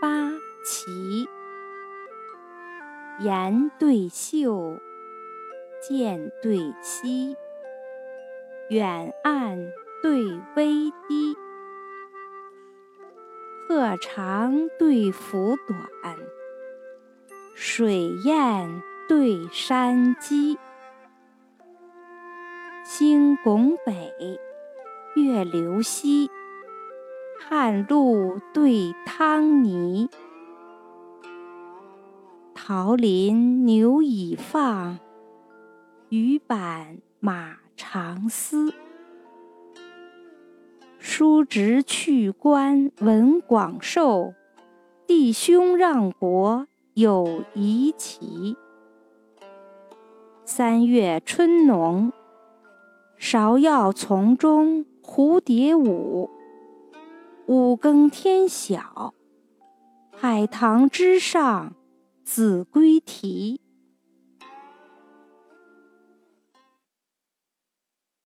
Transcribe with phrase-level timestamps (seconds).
[0.00, 0.30] 八
[0.64, 1.28] 旗。
[3.20, 4.78] 岩对秀，
[5.80, 7.34] 涧对溪，
[8.68, 9.72] 远岸
[10.02, 10.22] 对
[10.54, 11.34] 微堤，
[13.66, 16.16] 鹤长对凫短，
[17.54, 20.58] 水雁对山鸡。
[22.84, 24.38] 星拱北，
[25.14, 26.30] 月流西，
[27.38, 30.08] 汉路对汤泥。
[32.54, 34.98] 桃林牛已放，
[36.08, 38.74] 鱼板马长嘶。
[40.98, 44.34] 叔侄去官闻广寿，
[45.06, 48.56] 弟兄让国有遗齐。
[50.44, 52.12] 三月春浓，
[53.20, 56.30] 芍药丛中蝴蝶舞。
[57.46, 59.14] 五更天晓，
[60.10, 61.74] 海棠枝上。
[62.24, 63.60] 子规啼。